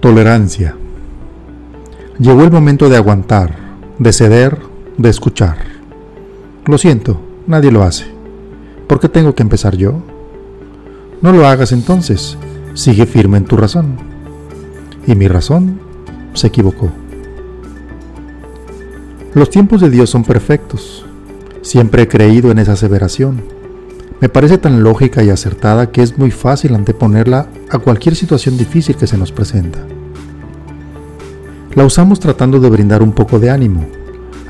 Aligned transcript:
Tolerancia. 0.00 0.76
Llegó 2.20 2.44
el 2.44 2.52
momento 2.52 2.88
de 2.88 2.96
aguantar, 2.96 3.56
de 3.98 4.12
ceder, 4.12 4.56
de 4.96 5.08
escuchar. 5.08 5.56
Lo 6.66 6.78
siento, 6.78 7.20
nadie 7.48 7.72
lo 7.72 7.82
hace. 7.82 8.06
¿Por 8.86 9.00
qué 9.00 9.08
tengo 9.08 9.34
que 9.34 9.42
empezar 9.42 9.76
yo? 9.76 10.00
No 11.20 11.32
lo 11.32 11.48
hagas 11.48 11.72
entonces, 11.72 12.38
sigue 12.74 13.06
firme 13.06 13.38
en 13.38 13.46
tu 13.46 13.56
razón. 13.56 13.96
Y 15.04 15.16
mi 15.16 15.26
razón 15.26 15.80
se 16.32 16.46
equivocó. 16.46 16.90
Los 19.34 19.50
tiempos 19.50 19.80
de 19.80 19.90
Dios 19.90 20.10
son 20.10 20.22
perfectos. 20.22 21.04
Siempre 21.62 22.02
he 22.02 22.08
creído 22.08 22.52
en 22.52 22.60
esa 22.60 22.74
aseveración. 22.74 23.42
Me 24.20 24.28
parece 24.28 24.58
tan 24.58 24.82
lógica 24.82 25.22
y 25.22 25.30
acertada 25.30 25.90
que 25.90 26.02
es 26.02 26.18
muy 26.18 26.30
fácil 26.30 26.74
anteponerla 26.74 27.48
a 27.70 27.78
cualquier 27.78 28.16
situación 28.16 28.58
difícil 28.58 28.96
que 28.96 29.06
se 29.06 29.16
nos 29.16 29.30
presenta. 29.30 29.78
La 31.74 31.84
usamos 31.84 32.18
tratando 32.18 32.58
de 32.58 32.68
brindar 32.68 33.02
un 33.02 33.12
poco 33.12 33.38
de 33.38 33.50
ánimo 33.50 33.86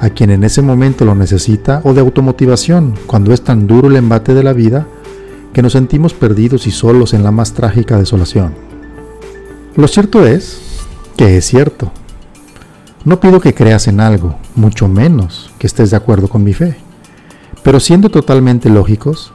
a 0.00 0.10
quien 0.10 0.30
en 0.30 0.44
ese 0.44 0.62
momento 0.62 1.04
lo 1.04 1.14
necesita 1.14 1.80
o 1.84 1.92
de 1.92 2.00
automotivación 2.00 2.94
cuando 3.06 3.32
es 3.32 3.42
tan 3.42 3.66
duro 3.66 3.88
el 3.88 3.96
embate 3.96 4.34
de 4.34 4.42
la 4.42 4.52
vida 4.52 4.86
que 5.52 5.62
nos 5.62 5.72
sentimos 5.72 6.14
perdidos 6.14 6.66
y 6.66 6.70
solos 6.70 7.14
en 7.14 7.22
la 7.22 7.32
más 7.32 7.52
trágica 7.52 7.98
desolación. 7.98 8.54
Lo 9.74 9.88
cierto 9.88 10.26
es 10.26 10.60
que 11.16 11.36
es 11.36 11.46
cierto. 11.46 11.90
No 13.04 13.20
pido 13.20 13.40
que 13.40 13.54
creas 13.54 13.88
en 13.88 14.00
algo, 14.00 14.36
mucho 14.54 14.88
menos 14.88 15.50
que 15.58 15.66
estés 15.66 15.90
de 15.90 15.96
acuerdo 15.96 16.28
con 16.28 16.44
mi 16.44 16.52
fe. 16.52 16.76
Pero 17.62 17.80
siendo 17.80 18.10
totalmente 18.10 18.68
lógicos, 18.70 19.32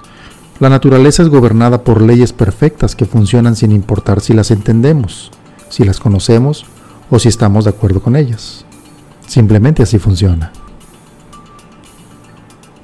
la 0.63 0.69
naturaleza 0.69 1.23
es 1.23 1.27
gobernada 1.27 1.83
por 1.83 2.01
leyes 2.01 2.31
perfectas 2.31 2.95
que 2.95 3.03
funcionan 3.03 3.57
sin 3.57 3.73
importar 3.73 4.21
si 4.21 4.31
las 4.31 4.49
entendemos, 4.49 5.29
si 5.67 5.83
las 5.83 5.99
conocemos 5.99 6.65
o 7.09 7.19
si 7.19 7.27
estamos 7.27 7.65
de 7.65 7.71
acuerdo 7.71 8.01
con 8.01 8.15
ellas. 8.15 8.63
Simplemente 9.27 9.83
así 9.83 9.99
funciona. 9.99 10.53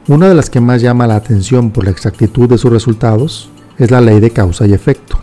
Una 0.10 0.28
de 0.28 0.36
las 0.36 0.50
que 0.50 0.60
más 0.60 0.82
llama 0.82 1.08
la 1.08 1.16
atención 1.16 1.72
por 1.72 1.86
la 1.86 1.92
exactitud 1.92 2.50
de 2.50 2.58
sus 2.58 2.70
resultados 2.70 3.50
es 3.78 3.92
la 3.92 4.02
ley 4.02 4.20
de 4.20 4.32
causa 4.32 4.68
y 4.68 4.74
efecto. 4.74 5.18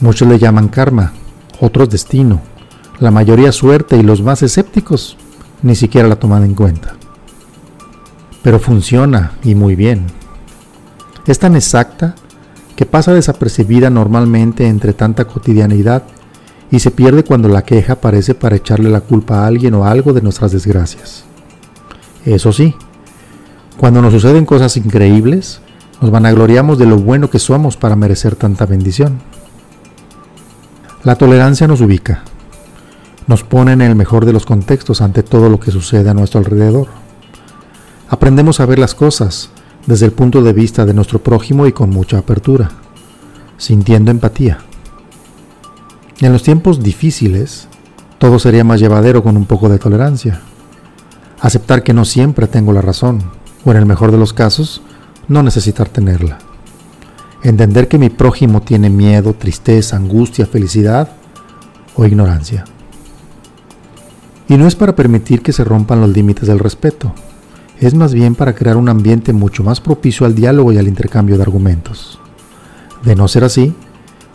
Muchos 0.00 0.26
le 0.26 0.40
llaman 0.40 0.66
karma, 0.66 1.12
otros 1.60 1.88
destino, 1.88 2.40
la 2.98 3.12
mayoría 3.12 3.52
suerte 3.52 3.96
y 3.96 4.02
los 4.02 4.22
más 4.22 4.42
escépticos 4.42 5.16
ni 5.62 5.76
siquiera 5.76 6.08
la 6.08 6.16
toman 6.16 6.42
en 6.42 6.56
cuenta. 6.56 6.96
Pero 8.42 8.58
funciona 8.58 9.34
y 9.44 9.54
muy 9.54 9.76
bien. 9.76 10.17
Es 11.28 11.38
tan 11.38 11.54
exacta 11.56 12.14
que 12.74 12.86
pasa 12.86 13.12
desapercibida 13.12 13.90
normalmente 13.90 14.66
entre 14.66 14.94
tanta 14.94 15.26
cotidianidad 15.26 16.04
y 16.70 16.78
se 16.78 16.90
pierde 16.90 17.22
cuando 17.22 17.50
la 17.50 17.62
queja 17.62 17.94
aparece 17.94 18.34
para 18.34 18.56
echarle 18.56 18.88
la 18.88 19.02
culpa 19.02 19.40
a 19.40 19.46
alguien 19.46 19.74
o 19.74 19.84
algo 19.84 20.14
de 20.14 20.22
nuestras 20.22 20.52
desgracias. 20.52 21.24
Eso 22.24 22.50
sí, 22.54 22.74
cuando 23.76 24.00
nos 24.00 24.14
suceden 24.14 24.46
cosas 24.46 24.78
increíbles, 24.78 25.60
nos 26.00 26.10
vanagloriamos 26.10 26.78
de 26.78 26.86
lo 26.86 26.96
bueno 26.96 27.28
que 27.28 27.38
somos 27.38 27.76
para 27.76 27.94
merecer 27.94 28.34
tanta 28.34 28.64
bendición. 28.64 29.20
La 31.04 31.16
tolerancia 31.16 31.68
nos 31.68 31.82
ubica, 31.82 32.22
nos 33.26 33.44
pone 33.44 33.72
en 33.72 33.82
el 33.82 33.94
mejor 33.94 34.24
de 34.24 34.32
los 34.32 34.46
contextos 34.46 35.02
ante 35.02 35.22
todo 35.22 35.50
lo 35.50 35.60
que 35.60 35.72
sucede 35.72 36.08
a 36.08 36.14
nuestro 36.14 36.40
alrededor. 36.40 36.88
Aprendemos 38.08 38.60
a 38.60 38.66
ver 38.66 38.78
las 38.78 38.94
cosas 38.94 39.50
desde 39.88 40.04
el 40.04 40.12
punto 40.12 40.42
de 40.42 40.52
vista 40.52 40.84
de 40.84 40.92
nuestro 40.92 41.18
prójimo 41.22 41.66
y 41.66 41.72
con 41.72 41.88
mucha 41.88 42.18
apertura, 42.18 42.68
sintiendo 43.56 44.10
empatía. 44.10 44.58
En 46.20 46.30
los 46.30 46.42
tiempos 46.42 46.82
difíciles, 46.82 47.68
todo 48.18 48.38
sería 48.38 48.64
más 48.64 48.80
llevadero 48.80 49.22
con 49.22 49.38
un 49.38 49.46
poco 49.46 49.70
de 49.70 49.78
tolerancia. 49.78 50.42
Aceptar 51.40 51.82
que 51.82 51.94
no 51.94 52.04
siempre 52.04 52.46
tengo 52.46 52.74
la 52.74 52.82
razón, 52.82 53.22
o 53.64 53.70
en 53.70 53.78
el 53.78 53.86
mejor 53.86 54.12
de 54.12 54.18
los 54.18 54.34
casos, 54.34 54.82
no 55.26 55.42
necesitar 55.42 55.88
tenerla. 55.88 56.36
Entender 57.42 57.88
que 57.88 57.96
mi 57.96 58.10
prójimo 58.10 58.60
tiene 58.60 58.90
miedo, 58.90 59.32
tristeza, 59.32 59.96
angustia, 59.96 60.44
felicidad 60.44 61.12
o 61.96 62.04
ignorancia. 62.04 62.66
Y 64.50 64.58
no 64.58 64.66
es 64.66 64.76
para 64.76 64.94
permitir 64.94 65.40
que 65.40 65.54
se 65.54 65.64
rompan 65.64 66.02
los 66.02 66.10
límites 66.10 66.46
del 66.46 66.58
respeto, 66.58 67.14
es 67.80 67.94
más 67.94 68.12
bien 68.12 68.34
para 68.34 68.54
crear 68.54 68.76
un 68.76 68.88
ambiente 68.88 69.32
mucho 69.32 69.62
más 69.62 69.80
propicio 69.80 70.26
al 70.26 70.34
diálogo 70.34 70.72
y 70.72 70.78
al 70.78 70.88
intercambio 70.88 71.36
de 71.36 71.42
argumentos. 71.42 72.18
De 73.04 73.14
no 73.14 73.28
ser 73.28 73.44
así, 73.44 73.74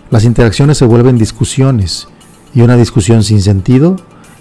las 0.09 0.23
interacciones 0.23 0.77
se 0.77 0.85
vuelven 0.85 1.17
discusiones 1.17 2.07
y 2.53 2.61
una 2.61 2.77
discusión 2.77 3.23
sin 3.23 3.41
sentido 3.41 3.97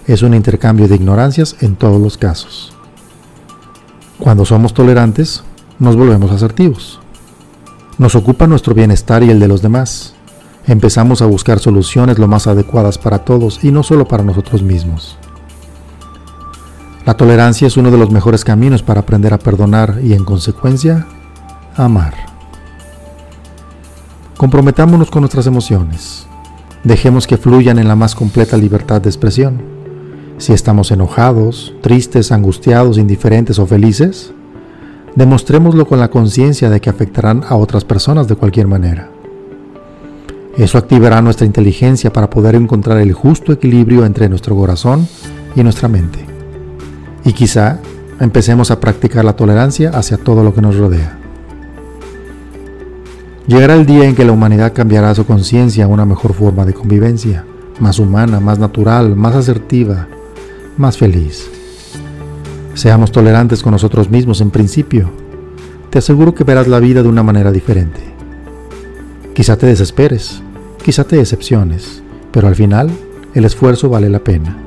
es 0.07 0.21
un 0.21 0.33
intercambio 0.33 0.87
de 0.87 0.95
ignorancias 0.95 1.55
en 1.61 1.75
todos 1.75 2.01
los 2.01 2.17
casos. 2.17 2.73
Cuando 4.19 4.45
somos 4.45 4.73
tolerantes, 4.73 5.43
nos 5.79 5.95
volvemos 5.95 6.31
asertivos. 6.31 6.99
Nos 7.97 8.15
ocupa 8.15 8.47
nuestro 8.47 8.73
bienestar 8.73 9.23
y 9.23 9.29
el 9.29 9.39
de 9.39 9.47
los 9.47 9.61
demás. 9.61 10.13
Empezamos 10.65 11.21
a 11.21 11.25
buscar 11.25 11.59
soluciones 11.59 12.19
lo 12.19 12.27
más 12.27 12.47
adecuadas 12.47 12.97
para 12.97 13.19
todos 13.19 13.63
y 13.63 13.71
no 13.71 13.83
solo 13.83 14.07
para 14.07 14.23
nosotros 14.23 14.63
mismos. 14.63 15.17
La 17.05 17.15
tolerancia 17.15 17.67
es 17.67 17.75
uno 17.75 17.91
de 17.91 17.97
los 17.97 18.11
mejores 18.11 18.45
caminos 18.45 18.81
para 18.81 19.01
aprender 19.01 19.33
a 19.33 19.37
perdonar 19.37 19.99
y 20.01 20.13
en 20.13 20.23
consecuencia, 20.23 21.05
amar. 21.75 22.13
Comprometámonos 24.37 25.11
con 25.11 25.21
nuestras 25.21 25.45
emociones. 25.45 26.25
Dejemos 26.85 27.27
que 27.27 27.35
fluyan 27.35 27.77
en 27.77 27.89
la 27.89 27.97
más 27.97 28.15
completa 28.15 28.55
libertad 28.55 29.01
de 29.01 29.09
expresión. 29.09 29.61
Si 30.37 30.53
estamos 30.53 30.91
enojados, 30.91 31.73
tristes, 31.81 32.31
angustiados, 32.31 32.97
indiferentes 32.97 33.59
o 33.59 33.65
felices, 33.65 34.31
demostrémoslo 35.15 35.85
con 35.85 35.99
la 35.99 36.09
conciencia 36.09 36.69
de 36.69 36.79
que 36.79 36.89
afectarán 36.89 37.43
a 37.49 37.57
otras 37.57 37.83
personas 37.83 38.29
de 38.29 38.35
cualquier 38.35 38.67
manera. 38.67 39.09
Eso 40.57 40.77
activará 40.77 41.21
nuestra 41.21 41.45
inteligencia 41.45 42.13
para 42.13 42.29
poder 42.29 42.55
encontrar 42.55 42.99
el 42.99 43.11
justo 43.11 43.51
equilibrio 43.51 44.05
entre 44.05 44.29
nuestro 44.29 44.55
corazón 44.55 45.05
y 45.53 45.63
nuestra 45.63 45.89
mente 45.89 46.32
y 47.25 47.33
quizá 47.33 47.79
empecemos 48.19 48.71
a 48.71 48.79
practicar 48.79 49.25
la 49.25 49.35
tolerancia 49.35 49.89
hacia 49.89 50.17
todo 50.17 50.43
lo 50.43 50.53
que 50.53 50.61
nos 50.61 50.77
rodea. 50.77 51.17
Llegará 53.47 53.75
el 53.75 53.85
día 53.85 54.05
en 54.05 54.15
que 54.15 54.23
la 54.23 54.31
humanidad 54.31 54.73
cambiará 54.73 55.13
su 55.13 55.25
conciencia 55.25 55.85
a 55.85 55.89
una 55.89 56.05
mejor 56.05 56.33
forma 56.33 56.65
de 56.65 56.73
convivencia, 56.73 57.43
más 57.79 57.99
humana, 57.99 58.39
más 58.39 58.57
natural, 58.57 59.15
más 59.15 59.35
asertiva, 59.35 60.07
más 60.77 60.97
feliz. 60.97 61.49
Seamos 62.73 63.11
tolerantes 63.11 63.61
con 63.61 63.73
nosotros 63.73 64.09
mismos 64.09 64.39
en 64.41 64.49
principio. 64.49 65.11
Te 65.89 65.99
aseguro 65.99 66.33
que 66.33 66.43
verás 66.43 66.67
la 66.67 66.79
vida 66.79 67.03
de 67.03 67.09
una 67.09 67.21
manera 67.21 67.51
diferente. 67.51 68.01
Quizá 69.33 69.57
te 69.57 69.65
desesperes, 69.65 70.41
quizá 70.83 71.03
te 71.03 71.17
decepciones, 71.17 72.01
pero 72.31 72.47
al 72.47 72.55
final 72.55 72.89
el 73.33 73.45
esfuerzo 73.45 73.89
vale 73.89 74.09
la 74.09 74.19
pena. 74.19 74.57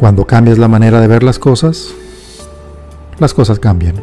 Cuando 0.00 0.26
cambias 0.26 0.56
la 0.56 0.66
manera 0.66 0.98
de 0.98 1.08
ver 1.08 1.22
las 1.22 1.38
cosas, 1.38 1.88
las 3.18 3.34
cosas 3.34 3.58
cambian. 3.58 3.96